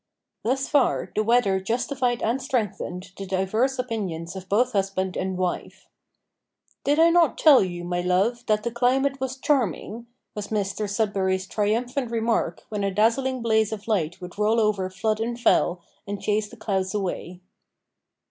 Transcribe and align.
Thus 0.41 0.67
far 0.67 1.11
the 1.15 1.21
weather 1.23 1.59
justified 1.59 2.23
and 2.23 2.41
strengthened 2.41 3.11
the 3.17 3.27
diverse 3.27 3.77
opinions 3.77 4.35
of 4.35 4.49
both 4.49 4.71
husband 4.71 5.15
and 5.15 5.37
wife. 5.37 5.85
"Did 6.83 6.97
I 6.97 7.11
not 7.11 7.37
tell 7.37 7.63
you, 7.63 7.83
my 7.83 8.01
love, 8.01 8.43
that 8.47 8.63
the 8.63 8.71
climate 8.71 9.19
was 9.21 9.37
charming?" 9.37 10.07
was 10.33 10.47
Mr 10.47 10.89
Sudberry's 10.89 11.45
triumphant 11.45 12.09
remark 12.09 12.65
when 12.69 12.83
a 12.83 12.89
dazzling 12.91 13.43
blaze 13.43 13.71
of 13.71 13.87
light 13.87 14.19
would 14.19 14.39
roll 14.39 14.59
over 14.59 14.89
flood 14.89 15.19
and 15.19 15.39
fell, 15.39 15.83
and 16.07 16.19
chase 16.19 16.49
the 16.49 16.57
clouds 16.57 16.95
away. 16.95 17.39